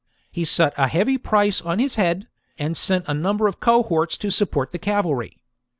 [0.31, 4.31] He set a heavy price upon his head, and sent a number of cohorts to
[4.31, 5.43] support the cavalry.